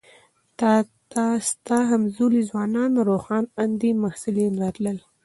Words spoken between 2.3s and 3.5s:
ځوانان روښان